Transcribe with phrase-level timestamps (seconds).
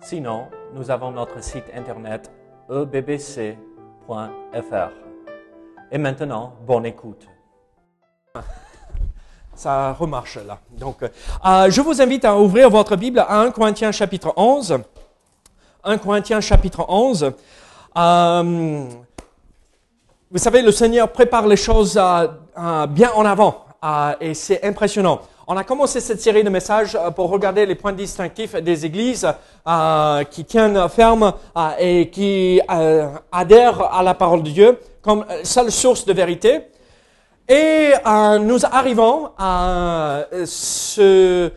[0.00, 2.30] Sinon, nous avons notre site internet
[2.70, 3.56] ebbc.fr.
[5.90, 7.26] Et maintenant, bonne écoute.
[9.54, 10.58] Ça remarche là.
[10.70, 14.78] Donc, euh, je vous invite à ouvrir votre Bible à 1 Corinthiens chapitre 11.
[15.84, 17.32] 1 Corinthiens chapitre 11.
[17.96, 18.84] Euh,
[20.30, 22.28] vous savez, le Seigneur prépare les choses euh,
[22.58, 25.20] euh, bien en avant euh, et c'est impressionnant.
[25.50, 29.26] On a commencé cette série de messages euh, pour regarder les points distinctifs des églises
[29.66, 32.60] euh, qui tiennent ferme euh, et qui
[33.32, 36.60] adhèrent à la parole de Dieu comme seule source de vérité.
[37.48, 37.92] Et
[38.42, 41.50] nous arrivons à ce,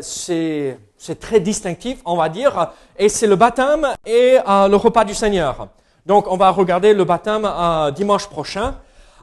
[0.00, 5.14] c'est, c'est très distinctif, on va dire, et c'est le baptême et le repas du
[5.14, 5.68] Seigneur.
[6.04, 7.48] Donc, on va regarder le baptême
[7.94, 8.74] dimanche prochain.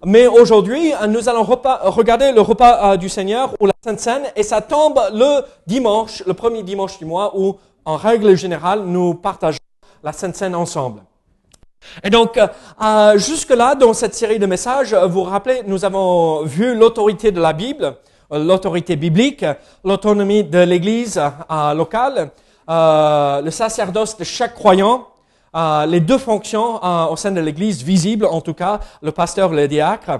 [0.06, 4.44] Mais aujourd'hui, nous allons regarder le repas euh, du Seigneur ou la Sainte Seine, et
[4.44, 9.60] ça tombe le dimanche, le premier dimanche du mois, où, en règle générale, nous partageons
[10.02, 11.02] la Sainte Seine ensemble.
[12.04, 12.48] Et donc, euh,
[12.82, 17.42] euh, jusque-là, dans cette série de messages, vous vous rappelez, nous avons vu l'autorité de
[17.42, 17.96] la Bible,
[18.32, 19.44] l'autorité biblique,
[19.84, 21.20] l'autonomie de l'Église
[21.74, 22.30] locale,
[22.68, 25.08] le sacerdoce de chaque croyant,
[25.56, 29.50] euh, les deux fonctions euh, au sein de l'Église visibles, en tout cas, le pasteur,
[29.50, 30.12] le diacre,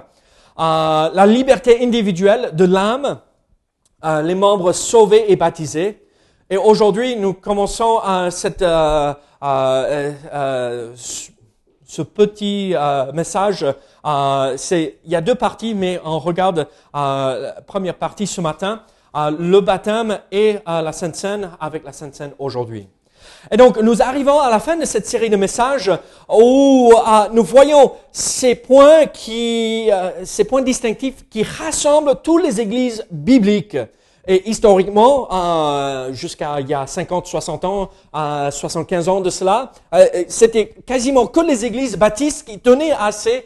[0.58, 3.20] euh, la liberté individuelle de l'âme,
[4.24, 6.02] les membres sauvés et baptisés.
[6.48, 9.16] Et aujourd'hui, nous commençons cette, ce
[12.02, 12.74] petit
[13.12, 13.66] message.
[14.06, 18.80] Il y a deux parties, mais on regarde la première partie ce matin,
[19.14, 22.88] le baptême et la Sainte Seine avec la Sainte Seine aujourd'hui.
[23.50, 25.90] Et donc, nous arrivons à la fin de cette série de messages
[26.28, 32.60] où euh, nous voyons ces points qui, euh, ces points distinctifs qui rassemblent toutes les
[32.60, 33.78] églises bibliques.
[34.32, 39.72] Et historiquement, euh, jusqu'à il y a 50, 60 ans, euh, 75 ans de cela,
[39.92, 43.44] euh, c'était quasiment que les églises baptistes qui tenaient à ces,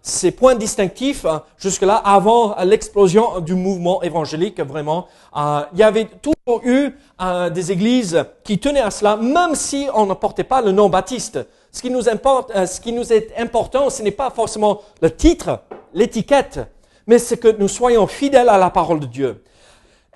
[0.00, 5.08] ces points distinctifs euh, jusque-là, avant l'explosion du mouvement évangélique, vraiment.
[5.36, 6.90] Euh, il y avait toujours eu
[7.20, 10.88] euh, des églises qui tenaient à cela, même si on ne portait pas le nom
[10.88, 11.40] baptiste.
[11.72, 15.62] Ce qui nous importe, ce qui nous est important, ce n'est pas forcément le titre,
[15.94, 16.60] l'étiquette,
[17.08, 19.42] mais c'est que nous soyons fidèles à la parole de Dieu.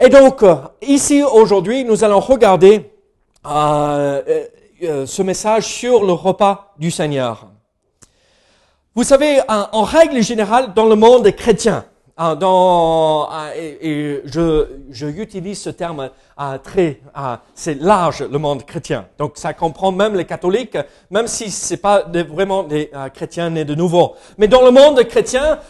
[0.01, 2.89] Et donc, euh, ici, aujourd'hui, nous allons regarder
[3.45, 4.45] euh, euh,
[4.85, 7.47] euh, ce message sur le repas du Seigneur.
[8.95, 11.85] Vous savez, en, règle générale, dans le monde chrétien,
[12.17, 16.11] hein, dans, et, je, je utilise ce terme
[16.65, 17.01] très,
[17.55, 19.07] c'est large le monde chrétien.
[19.19, 20.77] Donc ça comprend même les catholiques,
[21.11, 24.17] même si c'est pas vraiment des chrétiens nés de nouveau.
[24.37, 25.61] Mais dans le monde chrétien,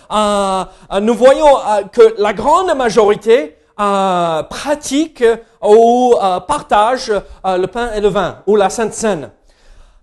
[1.03, 1.55] nous voyons
[1.93, 5.25] que la grande majorité euh, pratique
[5.63, 9.31] ou euh, partage euh, le pain et le vin ou la Sainte Seine.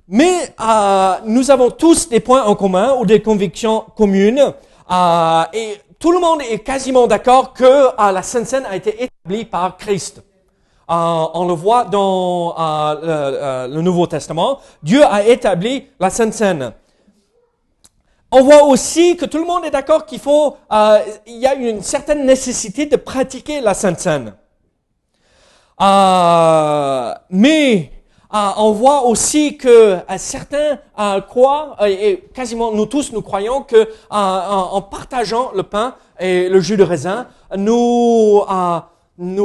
[0.08, 4.54] Mais euh, nous avons tous des points en commun ou des convictions communes.
[4.92, 9.04] euh, et tout le monde est quasiment d'accord que euh, la Sainte Seine a été
[9.06, 10.22] établie par Christ.
[10.90, 10.94] Euh,
[11.34, 14.60] on le voit dans euh, le, euh, le Nouveau Testament.
[14.84, 16.74] Dieu a établi la Sainte Seine.
[18.32, 21.54] On voit aussi que tout le monde est d'accord qu'il faut, euh, il y a
[21.54, 24.34] une certaine nécessité de pratiquer la Sainte Seine.
[25.82, 27.92] Euh, mais
[28.34, 30.80] euh, on voit aussi que certains
[31.30, 36.78] croient, et quasiment nous tous nous croyons que en, partageant le pain et le jus
[36.78, 38.42] de raisin, nous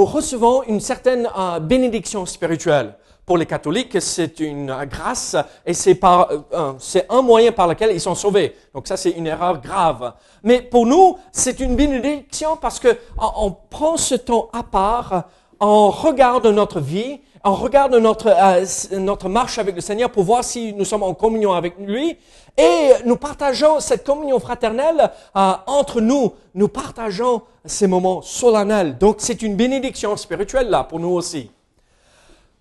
[0.04, 1.28] recevons une certaine
[1.60, 2.94] bénédiction spirituelle.
[3.30, 8.16] Pour les catholiques, c'est une grâce et euh, c'est un moyen par lequel ils sont
[8.16, 8.56] sauvés.
[8.74, 10.14] Donc ça, c'est une erreur grave.
[10.42, 15.28] Mais pour nous, c'est une bénédiction parce que on, prend ce temps à part,
[15.60, 20.42] on regarde notre vie, on regarde notre euh, notre marche avec le Seigneur pour voir
[20.42, 22.16] si nous sommes en communion avec lui
[22.58, 26.32] et nous partageons cette communion fraternelle euh, entre nous.
[26.56, 28.98] Nous partageons ces moments solennels.
[28.98, 31.48] Donc c'est une bénédiction spirituelle là pour nous aussi.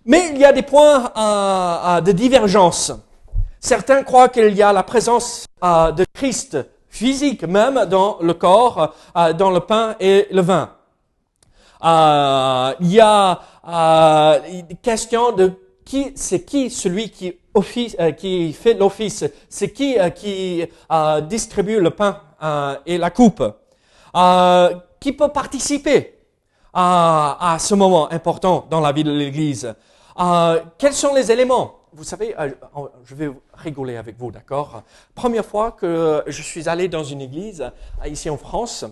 [0.06, 2.92] Mais il y a des points euh, euh, de divergence.
[3.60, 6.56] Certains croient qu'il y a la présence euh, de Christ
[6.88, 8.94] physique même dans le corps,
[9.38, 10.70] dans le pain et le vin.
[12.80, 14.40] Il y a euh,
[14.82, 15.52] question de
[15.84, 20.64] qui, c'est qui celui qui fait l'office, c'est qui qui
[21.28, 22.20] distribue le pain
[22.86, 23.44] et la coupe,
[24.98, 26.19] qui peut participer?
[26.72, 29.74] À, à ce moment important dans la vie de l'Église.
[30.78, 31.76] quels sont les éléments?
[31.92, 32.36] Vous savez,
[33.04, 34.82] je vais rigoler avec vous, d'accord?
[35.14, 37.68] Première fois que je suis allé dans une église
[38.06, 38.84] ici en France,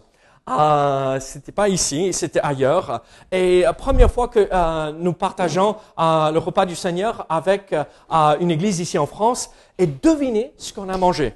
[0.48, 3.02] euh, c'était pas ici, c'était ailleurs.
[3.30, 7.84] Et première fois que euh, nous partageons euh, le repas du Seigneur avec euh,
[8.40, 11.34] une église ici en France, et devinez ce qu'on a mangé?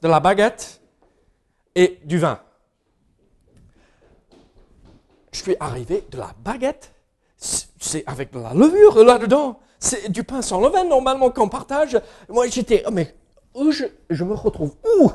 [0.00, 0.80] De la baguette
[1.74, 2.40] et du vin.
[5.32, 6.92] Je suis arrivé de la baguette,
[7.36, 9.58] c'est avec de la levure là-dedans.
[9.80, 11.98] C'est du pain sans levain normalement qu'on partage.
[12.28, 13.14] Moi j'étais, oh, mais
[13.54, 14.74] où je, me retrouve?
[14.98, 15.10] Où?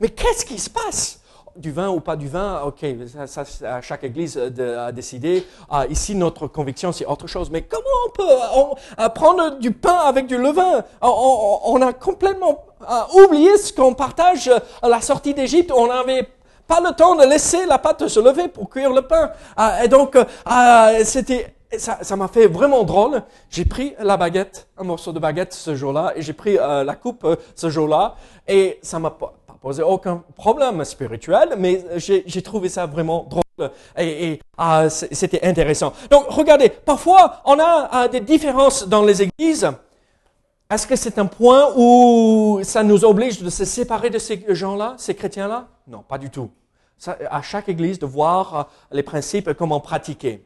[0.00, 1.20] Mais qu'est-ce qui se passe?
[1.54, 2.84] Du vin ou pas du vin, ok,
[3.26, 5.46] ça, ça chaque église de, a décidé.
[5.70, 7.48] Ah, ici, notre conviction, c'est autre chose.
[7.50, 10.84] Mais comment on peut prendre du pain avec du levain?
[11.00, 12.66] On, a complètement
[13.14, 14.50] oublié ce qu'on partage
[14.82, 15.72] à la sortie d'Égypte.
[15.74, 16.28] On n'avait
[16.66, 19.30] pas le temps de laisser la pâte se lever pour cuire le pain.
[19.56, 23.22] Ah, et donc, ah, c'était ça, m'a fait vraiment drôle.
[23.50, 26.94] J'ai pris la baguette, un morceau de baguette ce jour-là, et j'ai pris euh, la
[26.94, 28.14] coupe euh, ce jour-là,
[28.46, 33.42] et ça m'a pas posé aucun problème spirituel, mais j'ai trouvé ça vraiment drôle
[33.96, 35.92] et, ah, c'était intéressant.
[36.10, 39.66] Donc, regardez, parfois on a des différences dans les églises.
[40.68, 44.96] Est-ce que c'est un point où ça nous oblige de se séparer de ces gens-là,
[44.98, 45.68] ces chrétiens-là?
[45.86, 46.50] Non, pas du tout.
[46.98, 50.44] Ça, à chaque église de voir euh, les principes et comment pratiquer.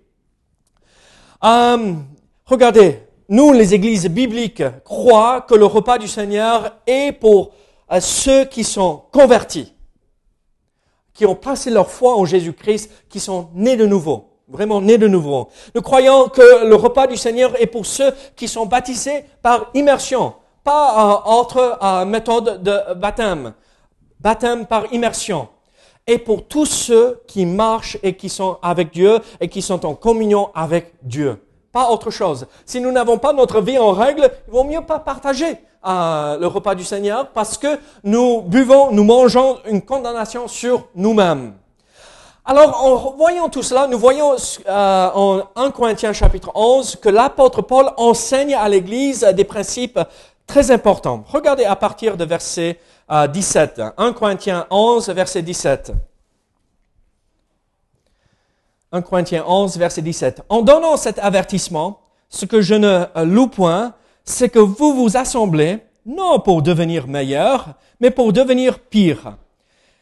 [1.44, 1.94] Euh,
[2.44, 7.52] regardez, nous, les églises bibliques, croient que le repas du Seigneur est pour
[7.88, 9.72] à ceux qui sont convertis,
[11.14, 15.06] qui ont passé leur foi en Jésus-Christ, qui sont nés de nouveau, vraiment nés de
[15.06, 15.49] nouveau.
[15.75, 20.35] Nous croyons que le repas du Seigneur est pour ceux qui sont baptisés par immersion,
[20.64, 23.55] pas euh, autre euh, méthode de baptême,
[24.19, 25.49] baptême par immersion.
[26.06, 29.94] Et pour tous ceux qui marchent et qui sont avec Dieu et qui sont en
[29.94, 31.41] communion avec Dieu.
[31.73, 32.46] Pas autre chose.
[32.67, 36.75] Si nous n'avons pas notre vie en règle, il vaut mieux pas partager le repas
[36.75, 41.55] du Seigneur parce que nous buvons, nous mangeons une condamnation sur nous-mêmes.
[42.50, 47.62] Alors, en voyant tout cela, nous voyons euh, en 1 Corinthiens chapitre 11 que l'apôtre
[47.62, 50.00] Paul enseigne à l'Église des principes
[50.49, 51.23] très importants.
[51.29, 53.81] Regardez à partir de verset 17.
[53.97, 55.93] 1 Corinthiens 11, verset 17.
[58.91, 60.43] 1 Corinthiens 11, verset 17.
[60.49, 62.00] En donnant cet avertissement,
[62.31, 63.94] ce que je ne loue point,
[64.25, 69.37] c'est que vous vous assemblez, non pour devenir meilleur, mais pour devenir pire.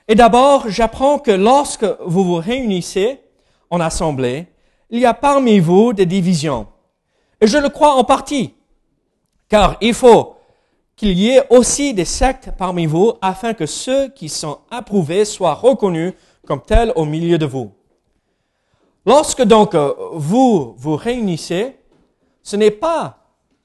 [0.08, 3.20] Et d'abord, j'apprends que lorsque vous vous réunissez
[3.70, 4.46] en assemblée,
[4.90, 6.66] il y a parmi vous des divisions.
[7.40, 8.54] Et je le crois en partie,
[9.48, 10.36] car il faut
[10.96, 15.54] qu'il y ait aussi des sectes parmi vous afin que ceux qui sont approuvés soient
[15.54, 16.14] reconnus
[16.46, 17.70] comme tels au milieu de vous.
[19.06, 19.76] Lorsque donc
[20.12, 21.76] vous vous réunissez,
[22.42, 23.18] ce n'est pas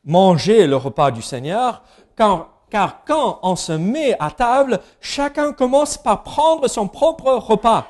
[0.04, 1.84] manger le repas du Seigneur,
[2.16, 7.86] car, car quand on se met à table, chacun commence par prendre son propre repas.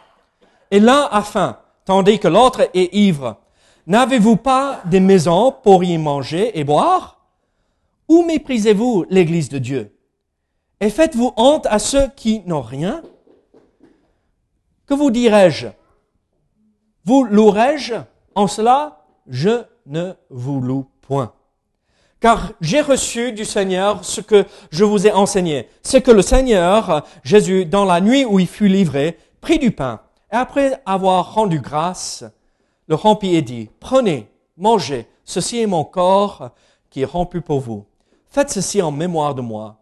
[0.72, 3.38] Et l'un a faim, tandis que l'autre est ivre.
[3.88, 7.22] N'avez-vous pas des maisons pour y manger et boire?
[8.10, 9.98] Ou méprisez-vous l'Église de Dieu?
[10.82, 13.04] Et faites-vous honte à ceux qui n'ont rien?
[14.86, 15.68] Que vous dirais-je?
[17.06, 17.96] Vous louerai-je
[18.36, 21.32] En cela, je ne vous loue point
[22.24, 25.68] car j'ai reçu du Seigneur ce que je vous ai enseigné.
[25.82, 30.00] C'est que le Seigneur, Jésus, dans la nuit où il fut livré, prit du pain,
[30.32, 32.24] et après avoir rendu grâce,
[32.88, 36.52] le remplit et dit, prenez, mangez, ceci est mon corps
[36.90, 37.84] qui est rompu pour vous.
[38.30, 39.82] Faites ceci en mémoire de moi.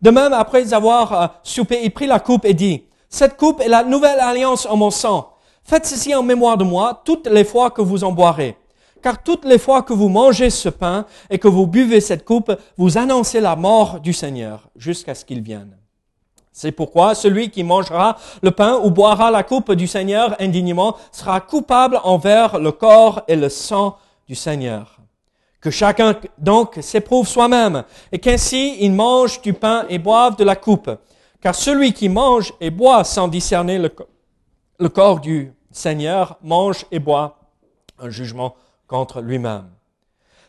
[0.00, 3.68] De même, après avoir euh, soupé, il prit la coupe et dit, cette coupe est
[3.68, 5.34] la nouvelle alliance en mon sang.
[5.62, 8.56] Faites ceci en mémoire de moi toutes les fois que vous en boirez.
[9.02, 12.52] Car toutes les fois que vous mangez ce pain et que vous buvez cette coupe,
[12.76, 15.76] vous annoncez la mort du Seigneur jusqu'à ce qu'il vienne.
[16.52, 21.40] C'est pourquoi celui qui mangera le pain ou boira la coupe du Seigneur indignement sera
[21.40, 23.96] coupable envers le corps et le sang
[24.28, 24.98] du Seigneur.
[25.60, 30.56] Que chacun donc s'éprouve soi-même et qu'ainsi il mange du pain et boive de la
[30.56, 30.90] coupe.
[31.40, 37.38] Car celui qui mange et boit sans discerner le, corps du Seigneur mange et boit
[37.98, 38.54] un jugement
[38.92, 39.70] contre lui-même.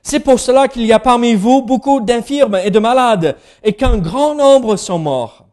[0.02, 3.98] C'est pour cela qu'il y a parmi vous beaucoup d'infirmes et de malades, et qu'un
[3.98, 5.46] grand nombre sont morts.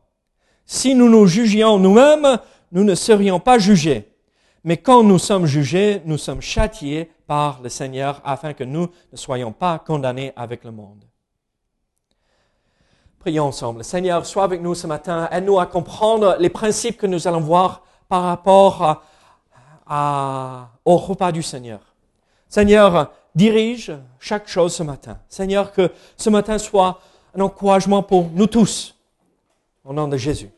[0.66, 2.38] Si nous nous jugions nous-mêmes,
[2.73, 4.12] nous ne serions pas jugés.
[4.64, 9.16] Mais quand nous sommes jugés, nous sommes châtiés par le Seigneur afin que nous ne
[9.16, 11.04] soyons pas condamnés avec le monde.
[13.20, 13.85] Prions ensemble.
[13.85, 15.28] Seigneur, sois avec nous ce matin.
[15.30, 19.04] Aide-nous à comprendre les principes que nous allons voir par rapport
[20.85, 21.89] au repas du Seigneur.
[22.50, 25.16] Seigneur, dirige chaque chose ce matin.
[25.28, 26.99] Seigneur, que ce matin soit
[27.35, 28.97] un encouragement pour nous tous.
[29.85, 30.50] Au nom de Jésus.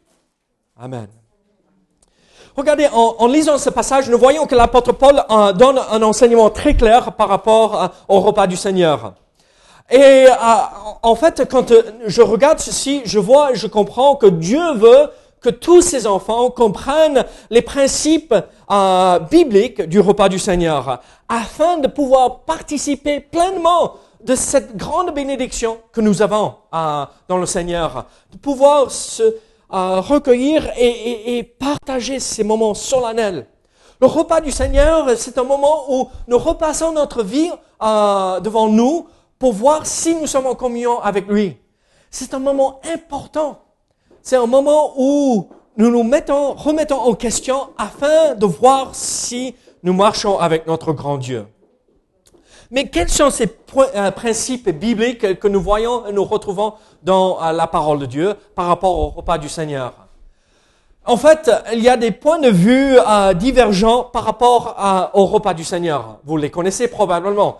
[0.81, 1.07] Amen.
[2.57, 5.23] Regardez, en, lisant ce passage, nous voyons que l'apôtre Paul
[5.57, 9.15] donne un enseignement très clair par rapport euh, au repas du Seigneur.
[9.91, 10.31] Et euh,
[11.03, 11.73] en fait, quand
[12.07, 15.11] je regarde ceci, je vois et je comprends que Dieu veut
[15.43, 18.35] que tous ses enfants comprennent les principes
[19.31, 23.95] bibliques du repas du Seigneur, afin de pouvoir participer pleinement
[24.25, 29.35] de cette grande bénédiction que nous avons dans le Seigneur, de pouvoir se
[29.69, 33.47] recueillir et, partager ces moments solennels.
[34.01, 39.07] Le repas du Seigneur, c'est un moment où nous repassons notre vie euh, devant nous
[39.39, 41.57] pour voir si nous sommes en communion avec lui.
[42.11, 43.61] C'est un moment important.
[44.23, 49.93] C'est un moment où nous nous mettons, remettons en question afin de voir si nous
[49.93, 51.45] marchons avec notre grand Dieu.
[52.71, 57.51] Mais quels sont ces euh, principes bibliques que nous voyons et nous retrouvons dans euh,
[57.51, 59.93] la parole de Dieu par rapport au repas du Seigneur?
[61.05, 65.53] En fait, il y a des points de vue euh, divergents par rapport au repas
[65.53, 66.21] du Seigneur.
[66.25, 67.59] Vous les connaissez probablement.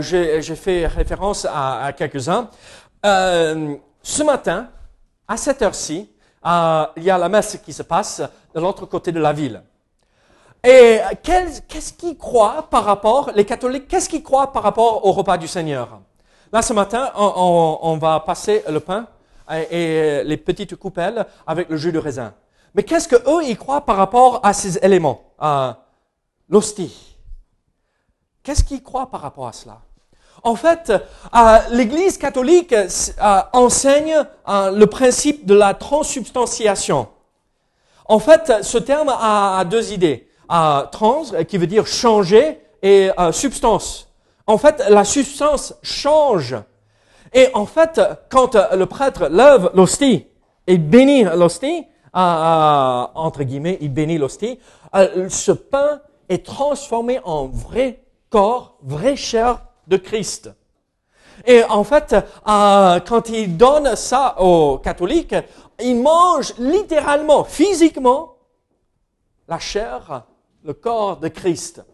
[0.00, 2.48] J'ai fait référence à, quelques-uns.
[3.04, 4.66] ce matin,
[5.28, 6.08] à cette heure-ci,
[6.44, 8.22] il y a la messe qui se passe
[8.54, 9.62] de l'autre côté de la ville.
[10.64, 15.36] Et qu'est-ce qu'ils croient par rapport, les catholiques, qu'est-ce qu'ils croient par rapport au repas
[15.36, 16.00] du Seigneur?
[16.52, 19.06] Là, ce matin, on, va passer le pain
[19.70, 22.34] et, les petites coupelles avec le jus de raisin.
[22.74, 25.22] Mais qu'est-ce que eux ils croient par rapport à ces éléments?
[26.48, 27.16] L'hostie.
[28.42, 29.80] Qu'est-ce qu'ils croient par rapport à cela?
[30.42, 30.92] En fait,
[31.34, 34.14] euh, l'Église catholique euh, enseigne
[34.48, 37.08] euh, le principe de la transsubstantiation.
[38.04, 44.12] En fait, ce terme a deux idées trans, qui veut dire changer, et substance.
[44.46, 46.54] En fait, la substance change.
[47.32, 48.00] Et en fait,
[48.30, 50.28] quand le prêtre lève l'hostie
[50.68, 54.60] et bénit l'hostie, entre guillemets, il bénit l'hostie,
[55.28, 60.50] ce pain est transformé en vrai corps, vraie chair de Christ.
[61.44, 65.34] Et en fait, euh, quand il donne ça aux catholiques,
[65.80, 68.36] il mange littéralement, physiquement,
[69.48, 70.24] la chair
[70.64, 71.84] le corps de Christ.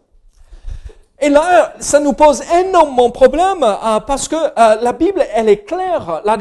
[1.19, 5.49] Et là, ça nous pose énormément de problèmes euh, parce que euh, la Bible, elle
[5.49, 6.37] est claire là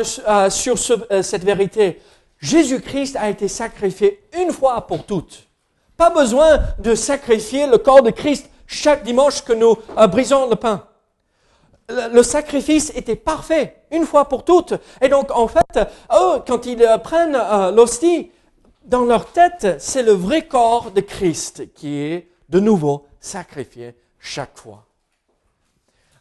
[0.49, 2.01] sur cette vérité.
[2.39, 5.47] Jésus-Christ a été sacrifié une fois pour toutes.
[5.97, 9.77] Pas besoin de sacrifier le corps de Christ chaque dimanche que nous
[10.09, 10.83] brisons le pain.
[11.89, 14.75] Le, sacrifice était parfait, une fois pour toutes.
[15.01, 17.39] Et donc, en fait, eux, quand ils prennent
[17.75, 18.31] l'hostie,
[18.85, 24.59] dans leur tête, c'est le vrai corps de Christ qui est de nouveau sacrifié chaque
[24.59, 24.85] fois.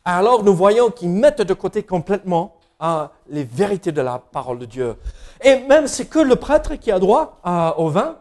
[0.06, 4.65] Alors nous voyons qu'ils mettent de côté complètement euh, les vérités de la parole de
[4.65, 4.96] Dieu.
[5.44, 8.18] Et même c'est que le prêtre qui a droit euh, au vin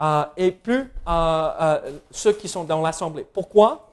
[0.00, 0.92] euh, et plus
[2.10, 3.26] ceux qui sont dans l'assemblée.
[3.32, 3.88] Pourquoi?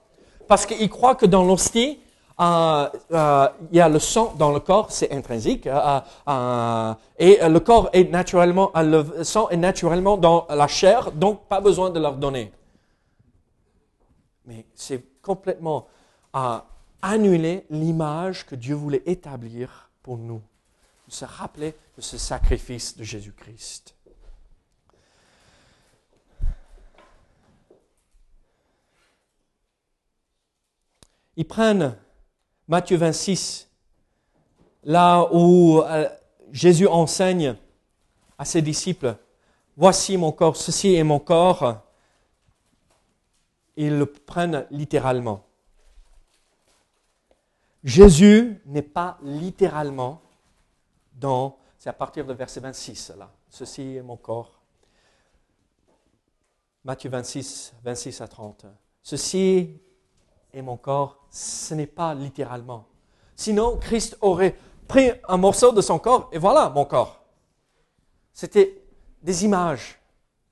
[0.47, 1.99] Parce qu'ils croient que dans l'hostie,
[2.39, 7.59] euh, euh, il y a le sang dans le corps, c'est intrinsique, euh, et le
[7.59, 12.15] corps est naturellement, le sang est naturellement dans la chair, donc pas besoin de leur
[12.15, 12.51] donner.
[14.45, 15.87] Mais c'est complètement
[17.01, 20.41] annuler l'image que Dieu voulait établir pour nous,
[21.07, 23.95] de se rappeler de ce sacrifice de Jésus-Christ.
[31.35, 31.95] Ils prennent
[32.67, 33.69] Matthieu 26,
[34.83, 36.09] là où euh,
[36.51, 37.55] Jésus enseigne
[38.37, 39.15] à ses disciples,
[39.77, 41.81] voici mon corps, ceci est mon corps,
[43.77, 45.43] ils le prennent littéralement.
[47.83, 50.21] Jésus n'est pas littéralement
[51.13, 54.59] dans, c'est à partir de verset 26 là, ceci est mon corps.
[56.83, 58.65] Matthieu 26, 26 à 30.
[59.03, 59.79] Ceci
[60.53, 62.85] et mon corps, ce n'est pas littéralement.
[63.35, 64.55] Sinon, Christ aurait
[64.87, 67.21] pris un morceau de son corps et voilà mon corps.
[68.33, 68.81] C'était
[69.21, 69.99] des images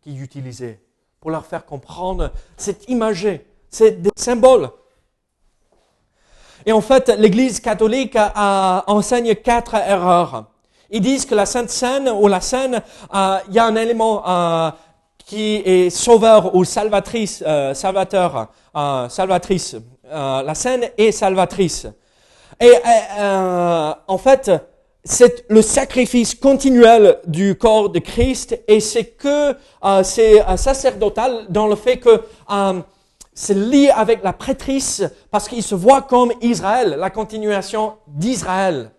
[0.01, 0.79] qu'il utilisait
[1.19, 4.69] pour leur faire comprendre cette imagé, c'est des symboles.
[6.67, 10.45] Et en fait, l'Église catholique enseigne quatre erreurs.
[10.91, 14.23] Ils disent que la Sainte Seine ou la Seine, euh, il y a un élément
[14.27, 14.71] euh,
[15.17, 18.49] qui est sauveur ou salvatrice, euh, salvateur,
[19.09, 19.77] salvatrice.
[20.11, 21.87] Euh, la scène est salvatrice.
[22.61, 22.71] Et
[24.07, 24.49] en fait,
[25.03, 29.55] c'est le sacrifice continuel du corps de Christ et c'est que
[30.03, 32.23] c'est sacerdotal dans le fait que
[33.33, 38.91] c'est lié avec la prêtrise parce qu'il se voit comme Israël, la continuation d'Israël.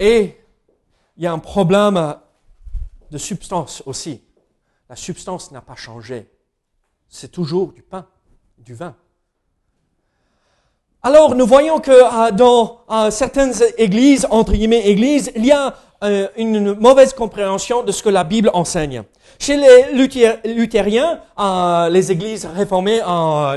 [0.00, 0.38] Et
[1.18, 2.16] il y a un problème
[3.10, 4.24] de substance aussi.
[4.88, 6.30] La substance n'a pas changé.
[7.08, 8.08] C'est toujours du pain,
[8.56, 8.96] du vin.
[11.04, 15.74] Alors, nous voyons que euh, dans euh, certaines églises, entre guillemets églises, il y a
[16.04, 19.02] euh, une mauvaise compréhension de ce que la Bible enseigne.
[19.40, 19.86] Chez les
[20.44, 21.18] luthériens,
[21.90, 23.00] les églises réformées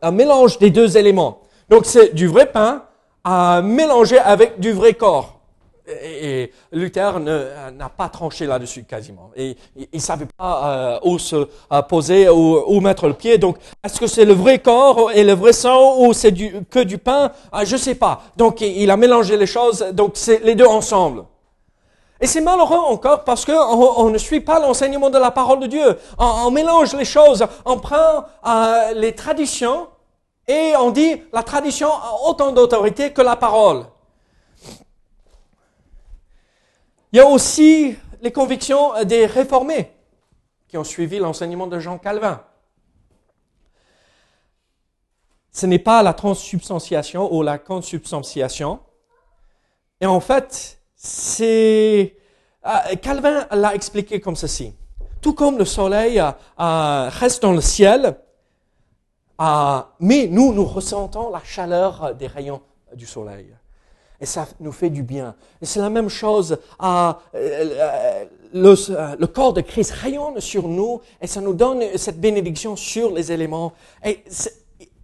[0.00, 1.40] un, mélange des deux éléments.
[1.68, 2.84] Donc c'est du vrai pain
[3.62, 5.38] mélangé avec du vrai corps.
[5.88, 9.30] Et, Luther n'a pas tranché là-dessus quasiment.
[9.36, 11.48] Et il ne savait pas où se
[11.88, 13.38] poser, où, où, mettre le pied.
[13.38, 16.98] Donc, est-ce que c'est le vrai corps et le vrai sang ou c'est que du
[16.98, 17.30] pain?
[17.64, 18.22] Je ne sais pas.
[18.36, 19.84] Donc, il a mélangé les choses.
[19.92, 21.24] Donc, c'est les deux ensemble.
[22.22, 25.66] Et c'est malheureux encore parce qu'on on ne suit pas l'enseignement de la parole de
[25.66, 25.98] Dieu.
[26.16, 29.88] On, mélange les choses, on prend euh, les traditions
[30.46, 33.86] et on dit la tradition a autant d'autorité que la parole.
[37.12, 39.90] Il y a aussi les convictions des réformés
[40.68, 42.40] qui ont suivi l'enseignement de Jean Calvin.
[45.50, 48.78] Ce n'est pas la transsubstantiation ou la consubstantiation.
[50.00, 52.14] Et en fait, c'est
[52.64, 54.72] euh, Calvin l'a expliqué comme ceci.
[55.20, 56.30] Tout comme le soleil euh,
[56.60, 58.16] euh, reste dans le ciel,
[59.98, 62.60] mais nous, nous ressentons la chaleur des rayons
[62.94, 63.48] du soleil.
[64.20, 65.34] Et ça nous fait du bien.
[65.60, 66.56] Et c'est la même chose.
[68.52, 73.32] le, corps de Christ rayonne sur nous et ça nous donne cette bénédiction sur les
[73.32, 73.72] éléments.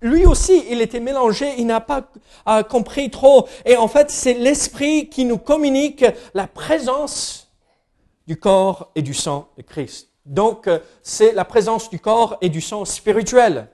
[0.00, 2.10] Lui aussi, il était mélangé, il n'a pas
[2.46, 3.48] euh, compris trop.
[3.64, 7.50] Et en fait, c'est l'Esprit qui nous communique la présence
[8.26, 10.10] du corps et du sang de Christ.
[10.24, 13.68] Donc, euh, c'est la présence du corps et du sang spirituel.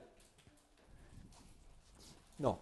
[2.39, 2.59] Non.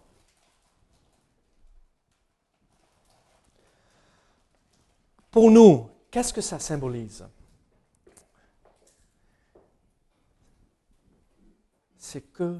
[5.31, 7.25] Pour nous, qu'est-ce que ça symbolise?
[11.97, 12.59] C'est que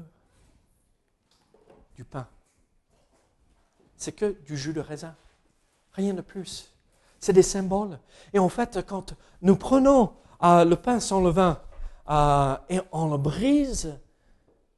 [1.94, 2.26] du pain.
[3.96, 5.14] C'est que du jus de raisin.
[5.92, 6.72] Rien de plus.
[7.20, 7.98] C'est des symboles.
[8.32, 11.60] Et en fait, quand nous prenons euh, le pain sans levain
[12.10, 13.98] euh, et on le brise,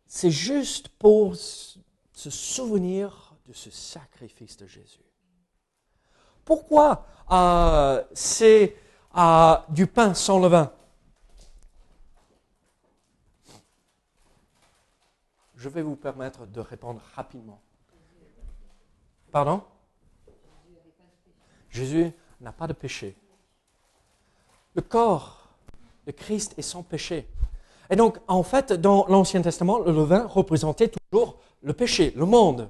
[0.07, 5.01] c'est juste pour se souvenir de ce sacrifice de Jésus.
[6.45, 8.77] Pourquoi euh, c'est
[9.71, 10.71] du pain sans levain
[15.57, 17.61] Je vais vous permettre de répondre rapidement.
[19.33, 19.63] Pardon?
[21.71, 23.17] Jésus n'a pas de péché.
[24.75, 25.49] Le corps
[26.07, 27.27] de Christ est sans péché.
[27.89, 32.69] Et donc, en fait, dans l'Ancien Testament, le levain représentait toujours le péché, le monde.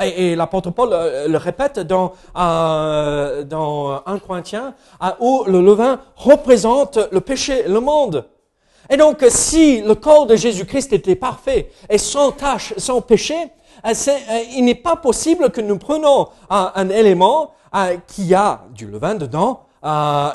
[0.00, 4.74] Et, l'apôtre Paul euh, le, répète dans, euh, dans 1 Corinthiens,
[5.20, 8.26] où le levain représente le péché, le monde.
[8.90, 13.34] Et donc, si le corps de Jésus-Christ était parfait et sans tâche, sans péché,
[13.86, 18.86] euh, euh, il n'est pas possible que nous prenions un, élément euh, qui a du
[18.86, 19.66] levain dedans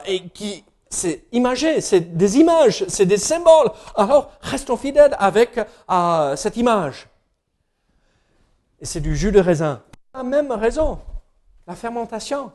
[0.06, 3.72] et qui c'est imagé, c'est des images, c'est des symboles.
[3.96, 5.60] Alors, restons fidèles avec
[6.36, 7.08] cette image.
[8.80, 9.82] Et c'est du jus de raisin.
[10.14, 11.00] La même raison,
[11.68, 12.52] la fermentation.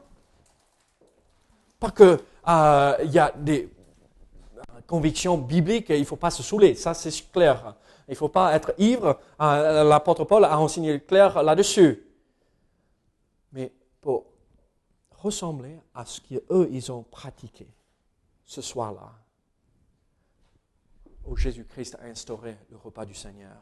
[1.80, 2.20] Pas que
[3.04, 3.73] il y a des
[4.86, 7.74] conviction biblique, il ne faut pas se saouler, ça c'est clair.
[8.06, 9.18] Il ne faut pas être ivre.
[9.40, 12.02] Euh, l'apôtre Paul a enseigné clair là-dessus.
[13.52, 14.26] Mais pour
[15.10, 17.66] ressembler à ce qu'eux, ils ont pratiqué
[18.44, 19.10] ce soir-là,
[21.24, 23.56] où Jésus-Christ a instauré le repas du Seigneur.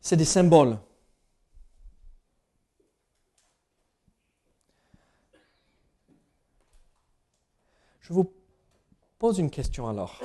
[0.00, 0.78] C'est des symboles.
[8.06, 8.32] Je vous
[9.18, 10.22] pose une question alors.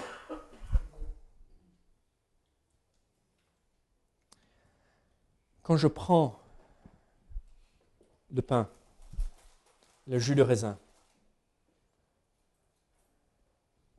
[5.63, 6.39] Quand je prends
[8.29, 8.69] le pain,
[10.05, 10.77] le jus de raisin,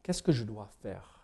[0.04, 1.18] qu'est-ce que je dois faire?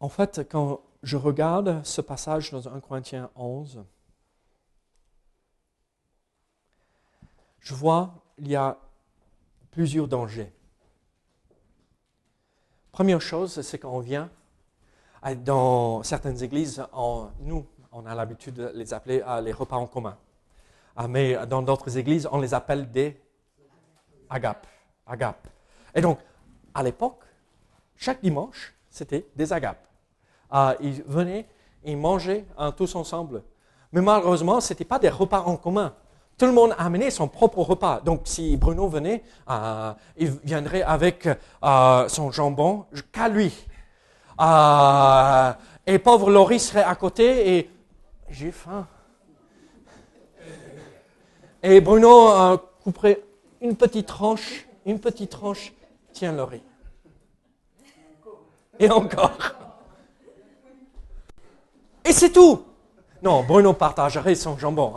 [0.00, 3.84] En fait, quand je regarde ce passage dans 1 Corinthiens 11,
[7.64, 8.76] je vois il y a
[9.70, 10.52] plusieurs dangers.
[12.92, 14.30] Première chose, c'est qu'on vient
[15.38, 16.84] dans certaines églises,
[17.40, 20.16] nous, on a l'habitude de les appeler les repas en commun.
[20.94, 23.18] Ah, mais dans d'autres églises, on les appelle des
[24.28, 24.66] agapes.
[25.06, 25.48] agapes.
[25.94, 26.18] Et donc,
[26.74, 27.20] à l'époque,
[27.96, 29.88] chaque dimanche, c'était des agapes.
[30.50, 31.48] Ah, ils venaient,
[31.82, 33.42] ils mangeaient hein, tous ensemble.
[33.90, 35.94] Mais malheureusement, ce n'était pas des repas en commun.
[36.36, 38.00] Tout le monde amenait son propre repas.
[38.00, 43.54] Donc, si Bruno venait, euh, il viendrait avec euh, son jambon qu'à lui.
[44.40, 45.52] Euh,
[45.86, 47.70] et pauvre Laurie serait à côté et
[48.30, 48.86] j'ai faim.
[51.62, 53.22] Et Bruno couperait
[53.60, 55.72] une petite tranche, une petite tranche.
[56.12, 56.62] Tiens, Laurie.
[58.78, 59.38] Et encore.
[62.04, 62.64] Et c'est tout.
[63.22, 64.94] Non, Bruno partagerait son jambon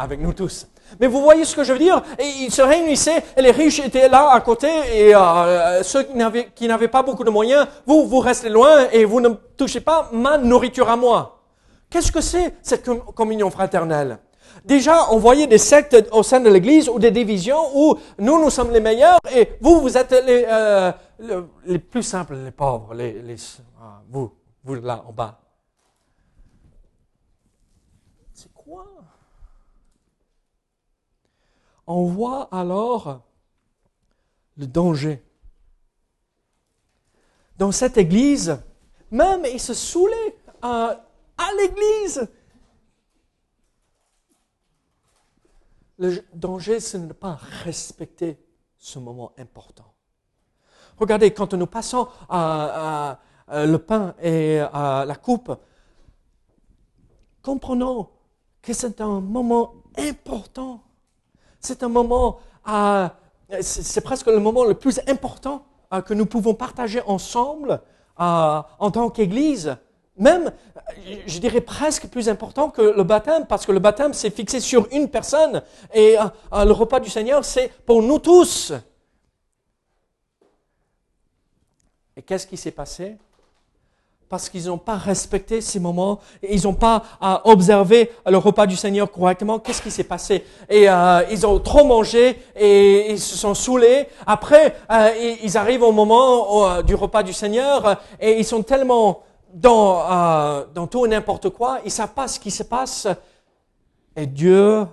[0.00, 0.66] avec nous tous.
[1.00, 2.02] Mais vous voyez ce que je veux dire?
[2.18, 6.06] Et Ils se réunissaient et les riches étaient là à côté et euh, ceux
[6.54, 10.08] qui n'avaient pas beaucoup de moyens, vous, vous restez loin et vous ne touchez pas
[10.12, 11.40] ma nourriture à moi.
[11.90, 14.18] Qu'est-ce que c'est cette communion fraternelle?
[14.64, 18.50] Déjà, on voyait des sectes au sein de l'Église ou des divisions où nous, nous
[18.50, 20.92] sommes les meilleurs et vous, vous êtes les, euh,
[21.64, 23.36] les plus simples, les pauvres, les, les
[23.80, 24.32] ah, vous,
[24.64, 25.38] vous là en bas.
[28.32, 28.86] C'est quoi
[31.88, 33.22] on voit alors
[34.56, 35.24] le danger.
[37.56, 38.60] Dans cette église,
[39.10, 41.04] même ils se saoulaient à,
[41.36, 42.28] à l'église.
[45.98, 48.38] Le danger, c'est de ne pas respecter
[48.76, 49.92] ce moment important.
[50.98, 53.18] Regardez, quand nous passons à,
[53.50, 55.56] le pain et à la coupe,
[57.42, 58.10] comprenons
[58.60, 60.82] que c'est un moment important
[61.60, 62.38] c'est un moment,
[63.60, 65.64] c'est presque le moment le plus important
[66.04, 67.80] que nous pouvons partager ensemble
[68.16, 69.76] en tant qu'Église.
[70.16, 70.52] Même,
[71.26, 74.88] je dirais presque plus important que le baptême, parce que le baptême, c'est fixé sur
[74.90, 75.62] une personne,
[75.94, 76.16] et
[76.52, 78.72] le repas du Seigneur, c'est pour nous tous.
[82.16, 83.16] Et qu'est-ce qui s'est passé?
[84.28, 88.76] Parce qu'ils n'ont pas respecté ces moments, ils n'ont pas euh, observé le repas du
[88.76, 89.58] Seigneur correctement.
[89.58, 90.44] Qu'est-ce qui s'est passé?
[90.68, 94.08] Et euh, ils ont trop mangé et ils se sont saoulés.
[94.26, 100.66] Après, euh, ils arrivent au moment du repas du Seigneur et ils sont tellement dans,
[100.74, 103.08] dans tout et n'importe quoi, ils savent pas ce qui se passe.
[104.14, 104.86] Et Dieu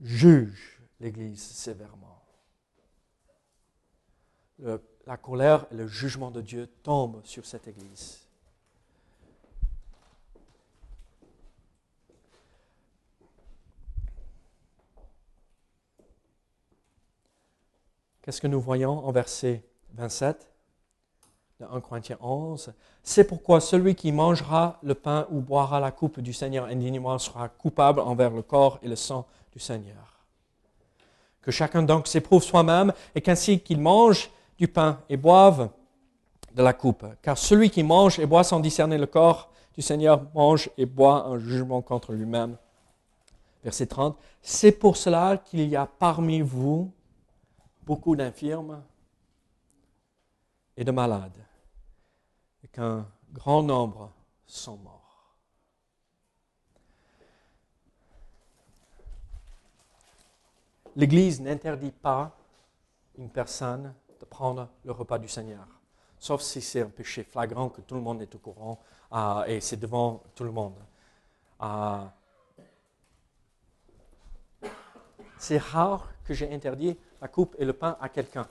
[0.00, 2.22] juge l'Église sévèrement.
[4.60, 8.18] Le la colère et le jugement de Dieu tombent sur cette Église.
[18.20, 20.46] Qu'est-ce que nous voyons en verset 27
[21.60, 26.20] de 1 Corinthiens 11 C'est pourquoi celui qui mangera le pain ou boira la coupe
[26.20, 30.26] du Seigneur indignement sera coupable envers le corps et le sang du Seigneur.
[31.40, 35.70] Que chacun donc s'éprouve soi-même et qu'ainsi qu'il mange, du pain et boivent
[36.54, 37.06] de la coupe.
[37.22, 41.24] Car celui qui mange et boit sans discerner le corps du Seigneur mange et boit
[41.26, 42.56] un jugement contre lui-même.
[43.62, 44.18] Verset 30.
[44.42, 46.92] C'est pour cela qu'il y a parmi vous
[47.86, 48.82] beaucoup d'infirmes
[50.76, 51.44] et de malades,
[52.62, 54.12] et qu'un grand nombre
[54.46, 55.34] sont morts.
[60.94, 62.36] L'Église n'interdit pas
[63.16, 63.94] une personne
[64.38, 65.66] prendre le repas du Seigneur.
[66.16, 68.80] Sauf si c'est un péché flagrant que tout le monde est au courant
[69.12, 70.76] euh, et c'est devant tout le monde.
[71.60, 72.04] Euh,
[75.38, 78.46] c'est rare que j'ai interdit la coupe et le pain à quelqu'un.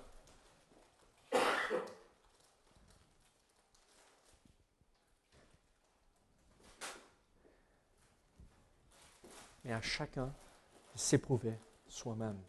[9.64, 12.42] Mais à chacun de s'éprouver soi-même.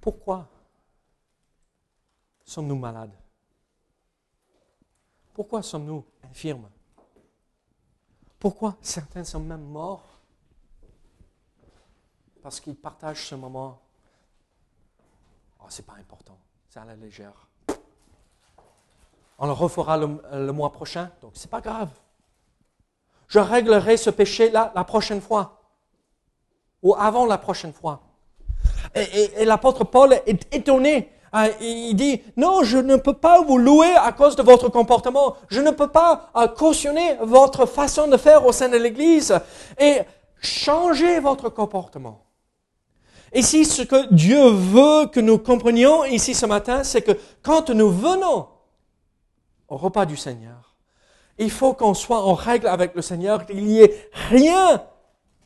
[0.00, 0.48] Pourquoi
[2.46, 3.12] sommes-nous malades?
[5.34, 6.70] Pourquoi sommes-nous infirmes?
[8.38, 10.20] Pourquoi certains sont même morts?
[12.42, 13.82] Parce qu'ils partagent ce moment.
[15.60, 17.48] Oh, c'est pas important, c'est à la légère.
[19.38, 21.90] On le refera le, mois prochain, donc c'est pas grave.
[23.28, 25.60] Je réglerai ce péché-là la prochaine fois.
[26.82, 28.00] Ou avant la prochaine fois.
[28.94, 31.12] Et, l'apôtre Paul est étonné.
[31.38, 35.36] Hein, il dit, non, je ne peux pas vous louer à cause de votre comportement.
[35.48, 39.38] Je ne peux pas euh, cautionner votre façon de faire au sein de l'Église.
[39.78, 39.98] Et
[40.40, 42.24] changer votre comportement.
[43.34, 47.90] Ici, ce que Dieu veut que nous comprenions ici ce matin, c'est que quand nous
[47.90, 48.48] venons
[49.68, 50.74] au repas du Seigneur,
[51.36, 54.82] il faut qu'on soit en règle avec le Seigneur, qu'il n'y ait rien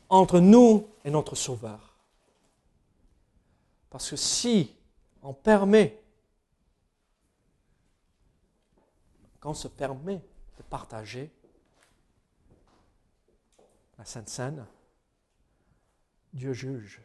[0.07, 1.97] entre nous et notre Sauveur.
[3.89, 4.71] Parce que si
[5.21, 6.01] on permet,
[9.39, 10.21] qu'on se permet
[10.57, 11.31] de partager
[13.97, 14.65] la Sainte Seine,
[16.33, 17.01] Dieu juge.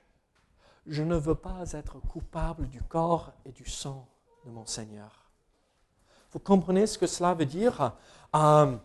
[0.86, 4.08] Je ne veux pas être coupable du corps et du sang
[4.44, 5.30] de mon Seigneur.
[6.30, 7.92] Vous comprenez ce que cela veut dire?
[8.34, 8.76] Euh,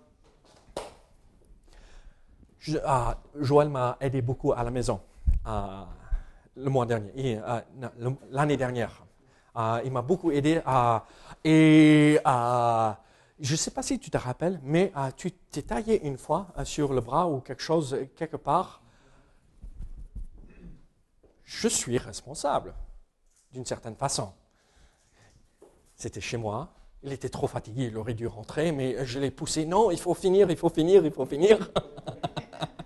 [2.70, 5.02] euh, Joël m'a aidé beaucoup à la maison
[5.48, 5.84] euh,
[6.56, 7.42] le mois dernier,
[8.30, 9.04] l'année dernière.
[9.56, 10.62] Il m'a beaucoup aidé
[11.44, 16.48] et je ne sais pas si tu te rappelles, mais tu t'es taillé une fois
[16.64, 18.82] sur le bras ou quelque chose quelque part
[21.52, 22.74] je suis responsable,
[23.52, 24.32] d'une certaine façon.
[25.96, 29.66] C'était chez moi, il était trop fatigué, il aurait dû rentrer, mais je l'ai poussé,
[29.66, 31.70] non, il faut finir, il faut finir, il faut finir.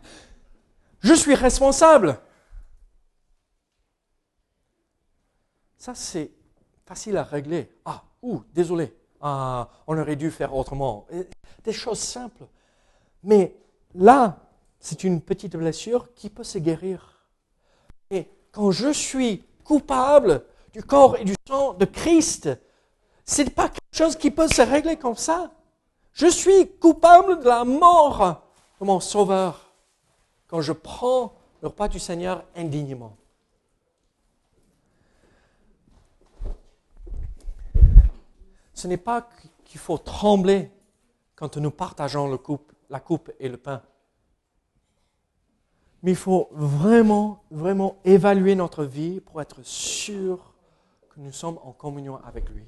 [1.00, 2.20] je suis responsable.
[5.78, 6.32] Ça, c'est
[6.86, 7.70] facile à régler.
[7.86, 11.08] Ah, ouh, désolé, ah, on aurait dû faire autrement.
[11.64, 12.46] Des choses simples.
[13.24, 13.56] Mais
[13.94, 14.38] là,
[14.80, 17.28] c'est une petite blessure qui peut se guérir.
[18.12, 22.50] Et quand je suis coupable du corps et du sang de Christ,
[23.26, 25.52] ce n'est pas quelque chose qui peut se régler comme ça.
[26.14, 28.44] Je suis coupable de la mort
[28.80, 29.74] de mon Sauveur
[30.48, 33.18] quand je prends le repas du Seigneur indignement.
[38.86, 39.28] Ce n'est pas
[39.64, 40.70] qu'il faut trembler
[41.36, 42.38] quand nous partageons le
[42.92, 43.82] la coupe et le pain
[46.04, 50.54] mais il faut vraiment, vraiment évaluer notre vie pour être sûr
[51.10, 52.68] que nous sommes en communion avec lui.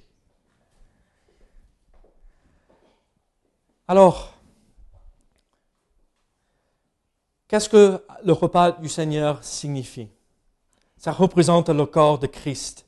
[3.88, 4.34] Alors,
[7.48, 10.10] qu'est-ce que le repas du Seigneur signifie?
[10.98, 12.88] Ça représente le corps de Christ.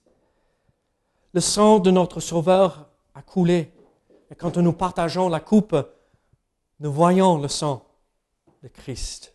[1.33, 3.72] Le sang de notre Sauveur a coulé.
[4.32, 5.76] Et quand nous partageons la coupe,
[6.80, 7.86] nous voyons le sang
[8.63, 9.34] de Christ.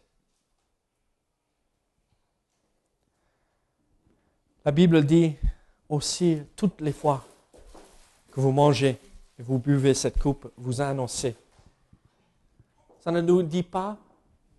[4.64, 5.36] La Bible dit
[5.88, 7.24] aussi toutes les fois
[8.30, 8.98] que vous mangez
[9.38, 11.36] et vous buvez cette coupe, vous annoncez.
[13.00, 13.98] Ça ne nous dit pas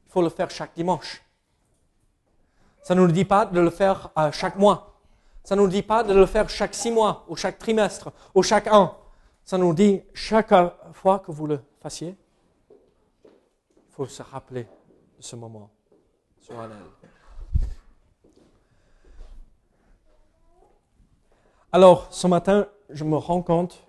[0.03, 1.21] qu'il faut le faire chaque dimanche.
[2.83, 4.93] Ça ne nous dit pas de le faire euh, chaque mois.
[5.43, 8.43] Ça ne nous dit pas de le faire chaque six mois, ou chaque trimestre, ou
[8.43, 8.95] chaque an.
[9.45, 10.53] Ça nous dit chaque
[10.93, 12.17] fois que vous le fassiez,
[12.73, 15.69] il faut se rappeler de ce moment.
[21.71, 23.85] Alors, ce matin, je me rends compte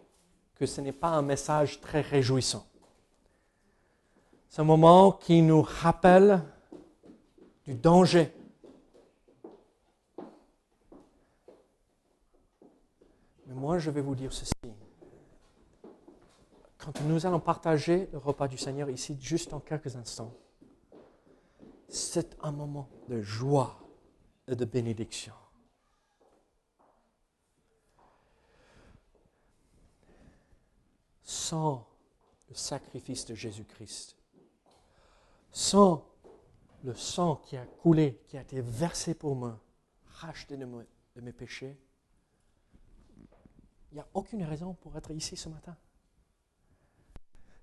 [0.56, 2.66] que ce n'est pas un message très réjouissant.
[4.50, 6.42] C'est un moment qui nous rappelle
[7.64, 8.30] du danger.
[13.46, 14.52] Mais moi, je vais vous dire ceci.
[16.86, 20.32] Quand nous allons partager le repas du Seigneur ici, juste en quelques instants,
[21.88, 23.76] c'est un moment de joie
[24.46, 25.34] et de bénédiction.
[31.22, 31.88] sans
[32.48, 34.16] le sacrifice de Jésus-Christ,
[35.50, 36.06] sans
[36.84, 39.60] le sang qui a coulé, qui a été versé pour moi,
[40.06, 40.66] racheté de,
[41.20, 41.80] mes péchés,
[43.90, 45.76] il n'y a aucune raison pour être ici ce matin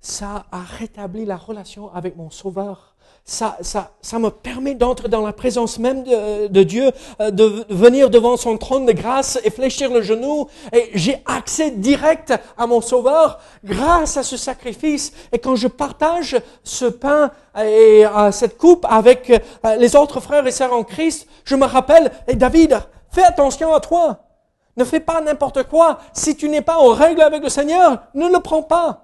[0.03, 2.93] ça a rétabli la relation avec mon Sauveur.
[3.23, 8.09] Ça, ça, ça me permet d'entrer dans la présence même de, Dieu, euh, de venir
[8.09, 10.47] devant son trône de grâce et fléchir le genou.
[10.73, 15.13] Et j'ai accès direct à mon Sauveur grâce à ce sacrifice.
[15.31, 16.35] Et quand je partage
[16.65, 21.29] ce pain et euh, cette coupe avec euh, les autres frères et sœurs en Christ,
[21.45, 22.77] je me rappelle, et David,
[23.09, 24.19] fais attention à toi.
[24.75, 25.99] Ne fais pas n'importe quoi.
[26.11, 29.02] Si tu n'es pas en règle avec le Seigneur, ne le prends pas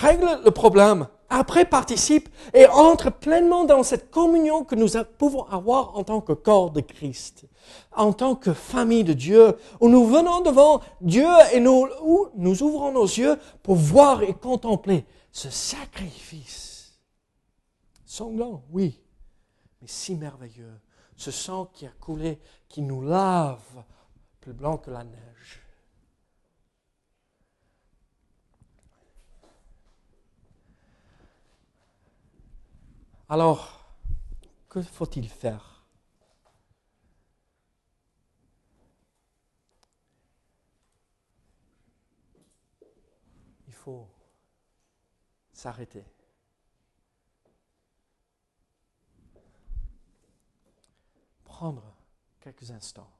[0.00, 5.96] règle le problème, après participe et entre pleinement dans cette communion que nous pouvons avoir
[5.96, 7.46] en tant que corps de Christ,
[7.92, 12.92] en tant que famille de Dieu, où nous venons devant Dieu et où nous ouvrons
[12.92, 16.70] nos yeux pour voir et contempler ce sacrifice
[18.04, 19.00] Sanglant, oui,
[19.80, 20.80] mais si merveilleux.
[21.16, 23.84] Ce sang qui a coulé, qui nous lave
[24.40, 25.62] plus blanc que la neige.
[33.32, 33.86] Alors,
[34.68, 35.84] que faut-il faire?
[43.68, 44.10] Il faut
[45.52, 46.04] s'arrêter.
[51.44, 51.94] Prendre
[52.40, 53.12] quelques instants,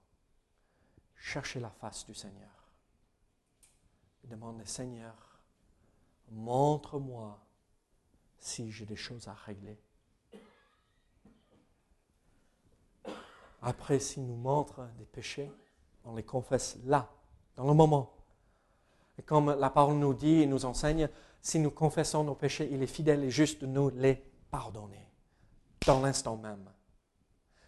[1.15, 2.73] chercher la face du Seigneur
[4.25, 5.41] et demander, Seigneur,
[6.31, 7.41] montre-moi
[8.39, 9.79] si j'ai des choses à régler.
[13.63, 15.51] Après, s'il nous montre des péchés,
[16.05, 17.11] on les confesse là,
[17.57, 18.15] dans le moment.
[19.19, 21.09] Et comme la parole nous dit et nous enseigne,
[21.43, 24.15] si nous confessons nos péchés, il est fidèle et juste de nous les
[24.51, 25.07] pardonner,
[25.87, 26.71] dans l'instant même.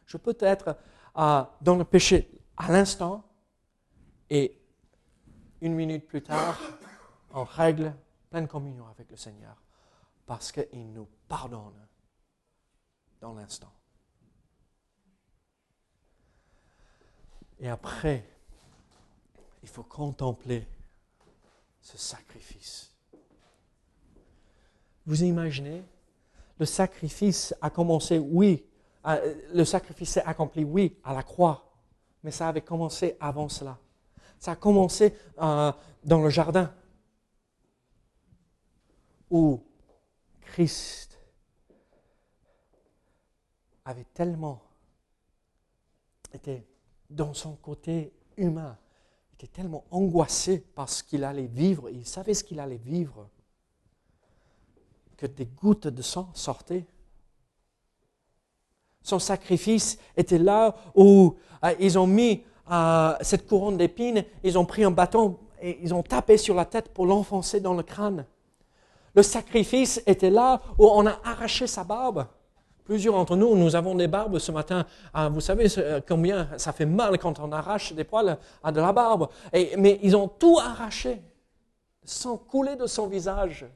[0.07, 0.76] Je peux être
[1.18, 3.24] euh, dans le péché à l'instant
[4.31, 4.59] et
[5.61, 6.59] une minute plus tard,
[7.33, 7.94] en règle,
[8.31, 9.62] pleine communion avec le Seigneur,
[10.26, 11.87] parce qu'il nous pardonne
[13.20, 13.72] dans l'instant.
[17.62, 18.29] Et après,
[19.62, 20.66] il faut contempler
[21.81, 22.92] ce sacrifice.
[25.07, 25.85] Vous imaginez,
[26.59, 28.66] le sacrifice a commencé, oui,
[29.05, 31.72] le sacrifice s'est accompli, oui, à la croix,
[32.25, 33.79] mais ça avait commencé avant cela.
[34.40, 35.72] Ça a commencé euh,
[36.03, 36.75] dans le jardin,
[39.31, 39.62] où
[40.40, 41.16] Christ
[43.85, 44.61] avait tellement
[46.33, 46.66] été
[47.14, 48.77] dans son côté humain,
[49.35, 53.29] était tellement angoissé parce qu'il allait vivre, il savait ce qu'il allait vivre,
[55.16, 56.87] que des gouttes de sang sortaient.
[59.03, 64.64] Son sacrifice était là où euh, ils ont mis euh, cette couronne d'épines, ils ont
[64.64, 68.27] pris un bâton et ils ont tapé sur la tête pour l'enfoncer dans le crâne.
[69.14, 72.27] Le sacrifice était là où on a arraché sa barbe.
[72.84, 74.86] Plusieurs d'entre nous, nous avons des barbes ce matin.
[75.14, 78.80] Ah, vous savez euh, combien ça fait mal quand on arrache des poils à de
[78.80, 79.28] la barbe.
[79.52, 81.22] mais ils ont tout arraché,
[82.04, 83.66] sans couler de son visage.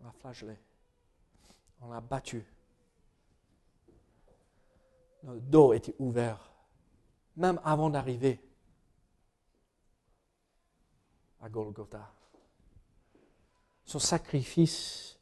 [0.00, 0.58] On l'a flagellé.
[1.80, 2.44] On l'a battu.
[5.24, 6.50] Le dos était ouvert,
[7.36, 8.40] même avant d'arriver
[11.40, 12.10] à Golgotha.
[13.92, 15.18] Son sacrifice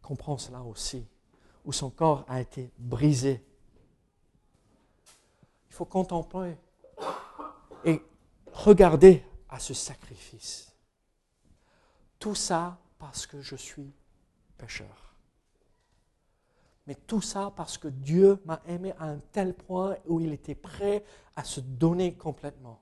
[0.00, 1.04] comprend cela aussi,
[1.64, 3.44] où son corps a été brisé.
[5.68, 6.56] Il faut contempler
[7.84, 8.00] et
[8.52, 10.72] regarder à ce sacrifice.
[12.20, 13.92] Tout ça parce que je suis
[14.58, 15.16] pécheur.
[16.86, 20.54] Mais tout ça parce que Dieu m'a aimé à un tel point où il était
[20.54, 22.80] prêt à se donner complètement,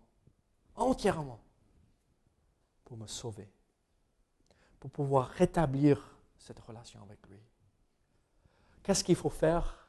[0.76, 1.40] entièrement,
[2.84, 3.50] pour me sauver
[4.82, 7.38] pour pouvoir rétablir cette relation avec lui.
[8.82, 9.88] Qu'est-ce qu'il faut faire?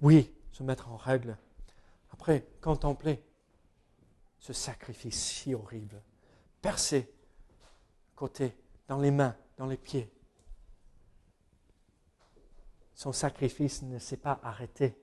[0.00, 1.38] Oui, se mettre en règle.
[2.12, 3.22] Après, contempler
[4.40, 6.02] ce sacrifice si horrible.
[6.60, 7.14] Percé,
[8.16, 8.56] côté,
[8.88, 10.12] dans les mains, dans les pieds.
[12.92, 15.00] Son sacrifice ne s'est pas arrêté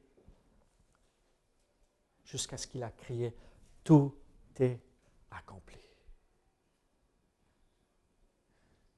[2.25, 3.33] jusqu'à ce qu'il a crié,
[3.85, 4.13] tout
[4.59, 4.77] est
[5.31, 5.86] accompli.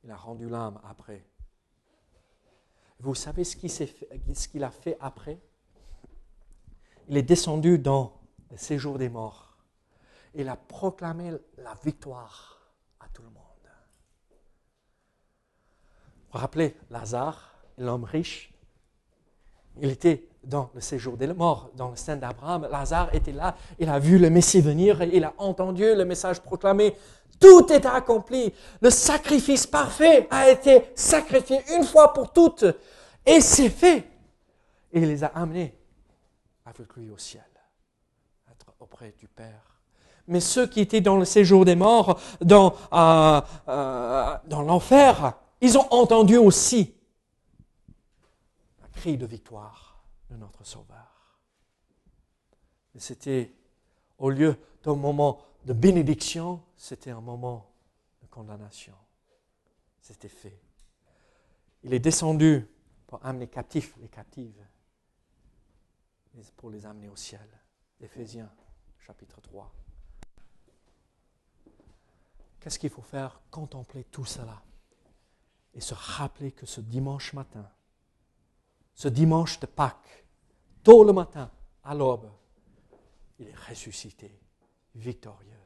[0.09, 1.23] Il a rendu l'âme après.
[2.99, 5.39] Vous savez ce qu'il a fait après?
[7.09, 8.19] Il est descendu dans
[8.49, 9.55] le séjour des morts.
[10.33, 13.35] Il a proclamé la victoire à tout le monde.
[16.15, 18.51] Vous vous rappelez Lazare, l'homme riche?
[19.79, 22.67] Il était dans le séjour des morts, dans le sein d'Abraham.
[22.71, 26.95] Lazare était là, il a vu le Messie venir, il a entendu le message proclamé
[27.39, 28.53] tout est accompli.
[28.81, 32.65] Le sacrifice parfait a été sacrifié une fois pour toutes.
[33.25, 34.09] Et c'est fait.
[34.91, 35.75] Et il les a amenés
[36.65, 37.43] avec lui au ciel,
[38.51, 39.81] être auprès du Père.
[40.27, 45.77] Mais ceux qui étaient dans le séjour des morts, dans, euh, euh, dans l'enfer, ils
[45.77, 46.93] ont entendu aussi
[48.83, 50.97] un cri de victoire de notre Sauveur.
[52.95, 53.53] Et c'était
[54.17, 57.71] au lieu d'un moment de bénédiction, c'était un moment
[58.21, 58.95] de condamnation.
[60.01, 60.59] C'était fait.
[61.83, 62.67] Il est descendu
[63.07, 64.65] pour amener captifs les captives,
[66.57, 67.47] pour les amener au ciel.
[67.99, 68.51] Éphésiens
[68.99, 69.71] chapitre 3.
[72.59, 73.41] Qu'est-ce qu'il faut faire?
[73.51, 74.61] Contempler tout cela.
[75.73, 77.69] et se rappeler que ce dimanche matin,
[78.93, 80.25] ce dimanche de Pâques,
[80.83, 81.51] tôt le matin,
[81.83, 82.29] à l'aube,
[83.39, 84.37] il est ressuscité,
[84.99, 85.63] victorieux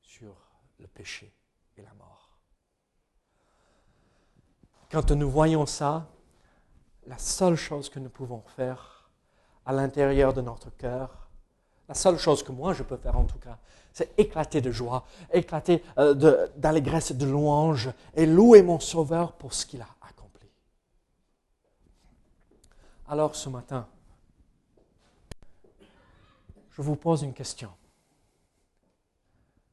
[0.00, 0.34] sur
[0.78, 1.32] le péché
[1.76, 2.38] et la mort.
[4.90, 6.08] Quand nous voyons ça,
[7.06, 9.10] la seule chose que nous pouvons faire
[9.64, 11.28] à l'intérieur de notre cœur,
[11.88, 13.58] la seule chose que moi je peux faire en tout cas,
[13.92, 19.54] c'est éclater de joie, éclater euh, d'allégresse, de, de louange et louer mon Sauveur pour
[19.54, 20.48] ce qu'il a accompli.
[23.08, 23.88] Alors ce matin,
[26.70, 27.70] je vous pose une question.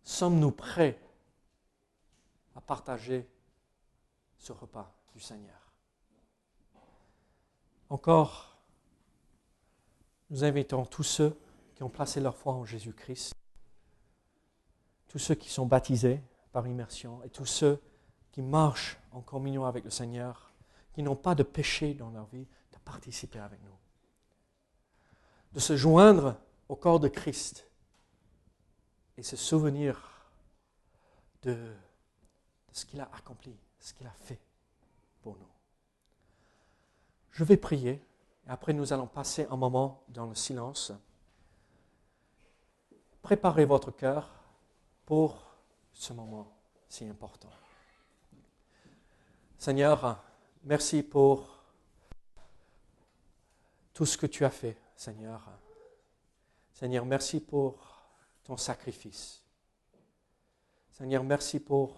[0.03, 0.99] Sommes-nous prêts
[2.55, 3.27] à partager
[4.37, 5.71] ce repas du Seigneur?
[7.89, 8.57] Encore,
[10.29, 11.37] nous invitons tous ceux
[11.75, 13.33] qui ont placé leur foi en Jésus-Christ,
[15.07, 17.81] tous ceux qui sont baptisés par immersion et tous ceux
[18.31, 20.51] qui marchent en communion avec le Seigneur,
[20.93, 23.77] qui n'ont pas de péché dans leur vie, de participer avec nous,
[25.53, 26.35] de se joindre
[26.67, 27.69] au corps de Christ
[29.18, 29.99] et se souvenir
[31.43, 31.74] de,
[32.72, 34.39] ce qu'il a accompli, ce qu'il a fait
[35.22, 35.49] pour nous.
[37.32, 38.01] Je vais prier
[38.47, 40.91] et après nous allons passer un moment dans le silence.
[43.22, 44.30] Préparez votre cœur
[45.05, 45.45] pour
[45.93, 46.51] ce moment
[46.89, 47.49] si important.
[49.57, 50.22] Seigneur,
[50.64, 51.64] merci pour
[53.93, 55.41] tout ce que tu as fait, Seigneur.
[56.74, 57.92] Seigneur, merci pour
[58.43, 59.41] ton sacrifice.
[60.91, 61.97] Seigneur, merci pour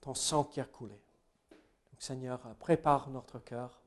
[0.00, 0.94] ton sang qui a coulé.
[1.90, 3.80] Donc, Seigneur, prépare notre cœur.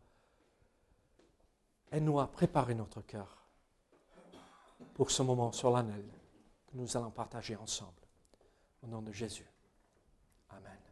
[1.91, 3.45] Aide-nous à préparer notre cœur
[4.93, 6.05] pour ce moment solennel
[6.67, 7.91] que nous allons partager ensemble.
[8.83, 9.49] Au nom de Jésus.
[10.49, 10.86] Amen.